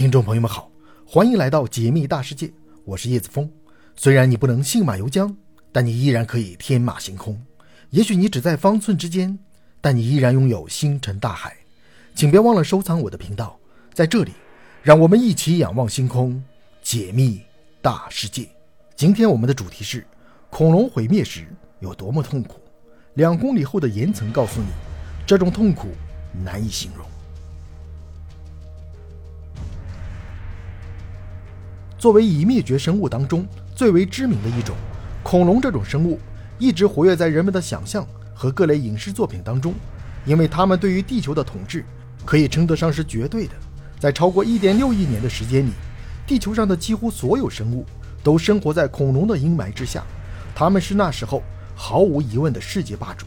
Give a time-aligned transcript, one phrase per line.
[0.00, 0.70] 听众朋友们好，
[1.06, 2.50] 欢迎来到解密大世界，
[2.86, 3.46] 我是叶子峰。
[3.94, 5.36] 虽然你不能信马由缰，
[5.72, 7.38] 但你依然可以天马行空。
[7.90, 9.38] 也许你只在方寸之间，
[9.78, 11.54] 但你依然拥有星辰大海。
[12.14, 13.60] 请别忘了收藏我的频道，
[13.92, 14.32] 在这里，
[14.82, 16.42] 让我们一起仰望星空，
[16.82, 17.42] 解密
[17.82, 18.48] 大世界。
[18.96, 20.06] 今天我们的主题是
[20.48, 21.46] 恐龙毁灭时
[21.80, 22.58] 有多么痛苦。
[23.16, 24.68] 两公里厚的岩层告诉你，
[25.26, 25.88] 这种痛苦
[26.42, 27.04] 难以形容。
[32.00, 33.46] 作为已灭绝生物当中
[33.76, 34.74] 最为知名的一种，
[35.22, 36.18] 恐龙这种生物
[36.58, 39.74] 一直活跃在人们的想象和各类影视作品当中，
[40.24, 41.84] 因为它们对于地球的统治
[42.24, 43.52] 可以称得上是绝对的。
[43.98, 45.72] 在超过1.6亿年的时间里，
[46.26, 47.84] 地球上的几乎所有生物
[48.22, 50.02] 都生活在恐龙的阴霾之下，
[50.54, 51.42] 它们是那时候
[51.74, 53.26] 毫无疑问的世界霸主。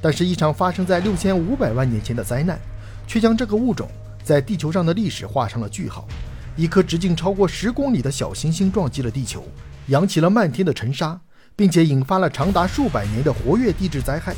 [0.00, 2.56] 但是，一场发生在6500万年前的灾难，
[3.04, 3.88] 却将这个物种
[4.22, 6.06] 在地球上的历史画上了句号。
[6.54, 9.42] 一颗直径超过十公里的小行星撞击了地球，
[9.86, 11.18] 扬起了漫天的尘沙，
[11.56, 14.34] 并且引发了长达数百年的活跃地质灾害。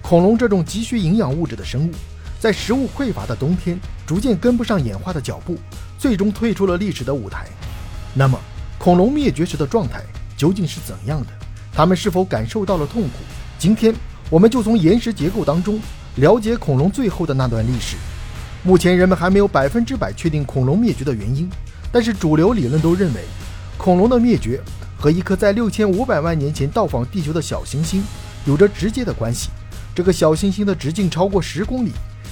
[0.00, 1.92] 恐龙这种急需营养物质的生物，
[2.40, 5.56] 在食物匮乏的冬天，逐渐跟不上演化的脚步，
[5.98, 7.46] 最终退出了历史的舞台。
[8.12, 8.36] 那么，
[8.76, 10.02] 恐龙灭绝时的状态
[10.36, 11.28] 究竟是怎样的？
[11.72, 13.10] 它们是否感受到了痛苦？
[13.56, 13.94] 今天，
[14.28, 15.78] 我们就从岩石结构当中
[16.16, 17.96] 了解恐龙最后的那段历史。
[18.64, 21.50] 目前人们还没有百分之百确定恐龙灭绝的原因，
[21.90, 23.20] 但是主流理论都认为，
[23.76, 24.60] 恐龙的灭绝
[24.96, 28.04] 和一颗在六千五百万年前到访地球的小行星
[28.46, 29.50] 有着直接的关系。
[29.92, 31.90] 这个小行星的直径超过十公里，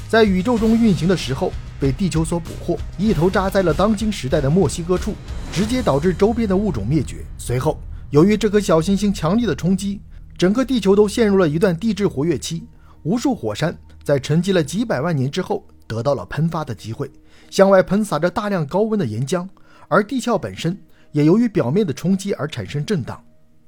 [0.09, 5.15] 在宇宙中运行的时候被地球所捕获，一头扎在了当今时代的墨西哥处，
[5.53, 7.25] 直接导致周边的物种灭绝。
[7.39, 7.77] 随后，
[8.11, 10.01] 由于这颗小行星强力的冲击，
[10.39, 12.63] 整个地球都陷入了一段地质活跃期，
[13.03, 15.67] 无数火山在沉积了几百万年之后。
[15.91, 17.11] 得到了喷发的机会，
[17.51, 19.49] 向外喷洒着大量高温的岩浆，
[19.89, 23.21] 而地壳本身也由于表面的冲击而产生震荡，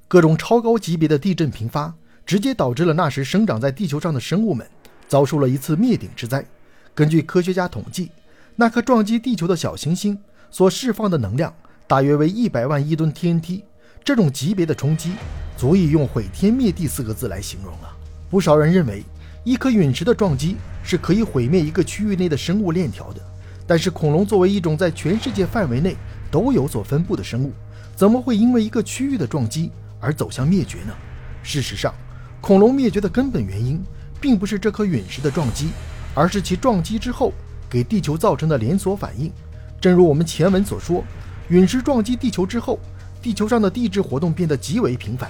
[0.06, 1.92] 各种超高级别的地震频发，
[2.24, 4.64] 直接导致了那时生长在地球上的生物们
[5.08, 6.46] 遭受了一次灭顶之灾。
[6.94, 8.12] 根据科学家统计，
[8.54, 10.16] 那颗撞击地球的小行星
[10.48, 11.52] 所释放的能量
[11.88, 13.62] 大约为一百万亿吨 TNT，
[14.04, 15.10] 这种级别的冲击
[15.56, 17.96] 足以用毁天灭地四个字来形容了。
[18.30, 19.02] 不少人认为。
[19.44, 23.20] 一颗陨石的撞击是可以毁灭一个区域内的生物链条的，
[23.66, 25.96] 但是恐龙作为一种在全世界范围内
[26.30, 27.52] 都有所分布的生物，
[27.96, 30.94] 怎么会因为一个区域的撞击而走向灭绝呢？
[31.42, 31.92] 事实上，
[32.40, 33.82] 恐龙灭绝的根本原因
[34.20, 35.70] 并不是这颗陨石的撞击，
[36.14, 37.32] 而是其撞击之后
[37.68, 39.32] 给地球造成的连锁反应。
[39.80, 41.02] 正如我们前文所说，
[41.48, 42.78] 陨石撞击地球之后，
[43.20, 45.28] 地球上的地质活动变得极为频繁，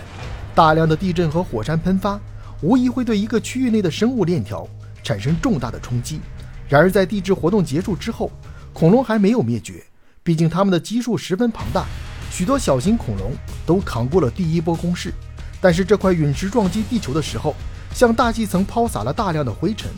[0.55, 2.21] 大量的地震和火山喷发。
[2.63, 4.67] 无疑会对一个区域内的生物链条
[5.03, 6.21] 产生重大的冲击。
[6.69, 8.31] 然而，在地质活动结束之后，
[8.73, 9.83] 恐龙还没有灭绝，
[10.23, 11.85] 毕竟它们的基数十分庞大，
[12.31, 13.33] 许多小型恐龙
[13.67, 15.13] 都扛过了第一波攻势。
[15.61, 17.55] 但是，这块陨石撞击地球的时候，
[17.93, 19.91] 向大气层抛洒了大量的灰尘，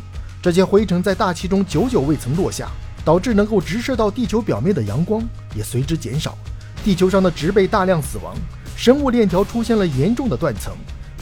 [0.42, 2.68] 这些灰尘在大气中久久未曾落下，
[3.04, 5.22] 导致能够直射到地球表面的阳光
[5.54, 6.36] 也随之减少，
[6.82, 8.34] 地球上的植被大量死亡，
[8.74, 10.74] 生物链条出现了严重的断层。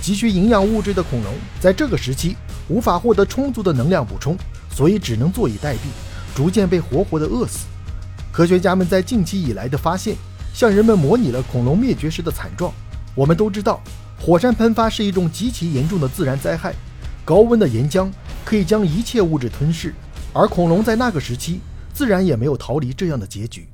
[0.02, 2.36] 急需营养物质的恐龙在这个时期
[2.68, 4.36] 无法获得充足的能量补充，
[4.68, 5.78] 所以只能坐以待毙，
[6.34, 7.66] 逐渐被活活的饿死。
[8.32, 10.16] 科学家们在近期以来的发现，
[10.52, 12.72] 向人们模拟了恐龙灭绝时的惨状。
[13.14, 13.80] 我们都知道，
[14.20, 16.74] 火山喷发是一种极其严重的自然灾害，
[17.24, 18.10] 高温的岩浆
[18.44, 19.94] 可以将一切物质吞噬，
[20.32, 21.60] 而恐龙在那个时期
[21.94, 23.69] 自然也没有逃离这样的结局。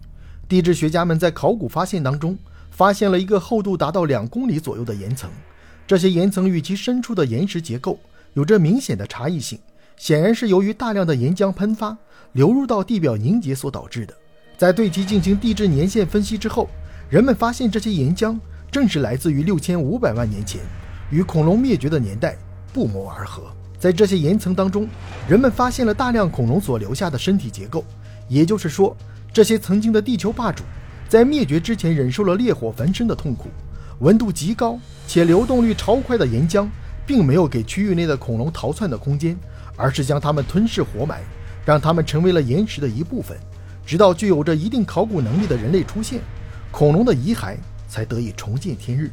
[0.47, 2.37] 地质学家们在考古发现当中
[2.71, 5.31] 发现了一个厚度达到两公里左右的岩层。
[5.89, 7.99] 这些岩层与其深处的岩石结构
[8.35, 9.59] 有着明显的差异性，
[9.97, 11.97] 显然是由于大量的岩浆喷发
[12.33, 14.13] 流入到地表凝结所导致的。
[14.59, 16.69] 在对其进行地质年限分析之后，
[17.09, 18.39] 人们发现这些岩浆
[18.71, 20.61] 正是来自于六千五百万年前，
[21.11, 22.37] 与恐龙灭绝的年代
[22.71, 23.45] 不谋而合。
[23.79, 24.87] 在这些岩层当中，
[25.27, 27.83] 人们发现了大量恐龙所留下的身体结构，
[28.29, 28.95] 也就是说，
[29.33, 30.65] 这些曾经的地球霸主
[31.09, 33.49] 在灭绝之前忍受了烈火焚身的痛苦。
[34.01, 36.69] 温度极高且流动率超快的岩浆，
[37.07, 39.37] 并没有给区域内的恐龙逃窜的空间，
[39.77, 41.21] 而是将它们吞噬活埋，
[41.65, 43.37] 让它们成为了岩石的一部分。
[43.85, 46.21] 直到具有着一定考古能力的人类出现，
[46.71, 47.57] 恐龙的遗骸
[47.89, 49.11] 才得以重见天日。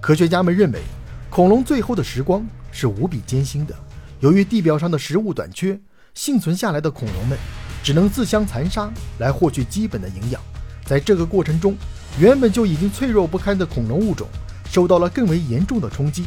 [0.00, 0.80] 科学家们认为，
[1.28, 3.74] 恐龙最后的时光是无比艰辛的。
[4.20, 5.78] 由于地表上的食物短缺，
[6.14, 7.36] 幸存下来的恐龙们
[7.82, 10.40] 只能自相残杀来获取基本的营养。
[10.84, 11.76] 在这个过程中，
[12.18, 14.26] 原本就已经脆弱不堪的恐龙物种
[14.70, 16.24] 受到了更为严重的冲击，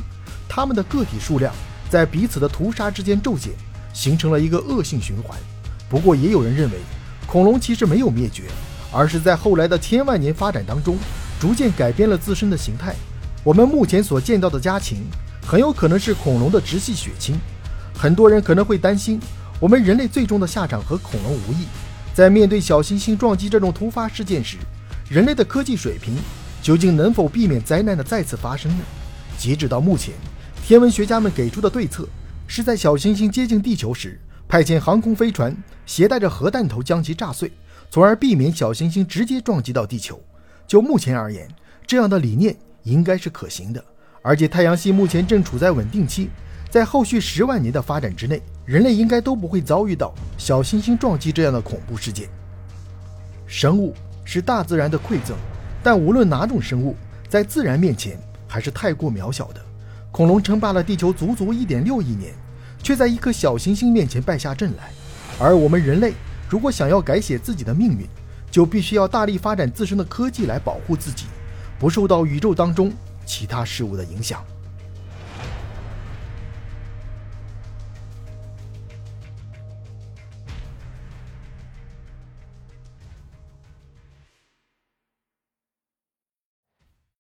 [0.48, 1.54] 它们的个体数量
[1.90, 3.54] 在彼此的屠杀之间骤减，
[3.94, 5.38] 形成了一个恶性循环。
[5.90, 6.78] 不过，也有人认为，
[7.26, 8.44] 恐龙其实没有灭绝，
[8.92, 10.96] 而是在后来的千万年发展当中，
[11.40, 12.96] 逐渐改变了自身的形态。
[13.44, 15.00] 我们目前所见到的家禽，
[15.46, 17.36] 很有可能是恐龙的直系血亲。
[17.96, 19.20] 很多人可能会担心，
[19.60, 21.66] 我们人类最终的下场和恐龙无异。
[22.14, 24.58] 在面对小行星撞击这种突发事件时，
[25.10, 26.16] 人类的科技水平
[26.62, 28.84] 究竟能否避免灾难的再次发生呢？
[29.40, 30.14] 截止到目前，
[30.64, 32.08] 天文学家们给出的对策
[32.46, 35.56] 是在小行星接近地球时，派遣航空飞船
[35.88, 37.52] 携带着核弹头将其炸碎，
[37.90, 40.22] 从而避免小行星直接撞击到地球。
[40.68, 41.48] 就目前而言，
[41.88, 43.84] 这样的理念应该是可行的。
[44.22, 46.30] 而且太阳系目前正处在稳定期，
[46.70, 52.30] 在后续十万年的发展之内，人类应该都不会遭遇到小行星撞击这样的恐怖事件。
[53.48, 53.96] 生物
[54.32, 55.36] 是大自然的馈赠，
[55.82, 56.96] 但无论哪种生物，
[57.28, 58.16] 在自然面前。
[58.52, 59.62] 还是太过渺小的，
[60.12, 62.34] 恐龙称霸了地球足足一点六亿年，
[62.82, 64.90] 却在一颗小行星面前败下阵来。
[65.40, 66.14] 而我们人类
[66.50, 68.08] 如果想要改写自己的命运，
[68.50, 71.26] 就必须要大力发展自身的科技来保护自己，
[71.78, 72.92] 不受到宇宙当中
[73.24, 74.44] 其他事物的影响。